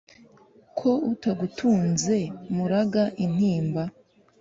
ko 0.77 0.91
utagutunze 1.11 2.17
muraga 2.55 3.03
intimba? 3.25 3.83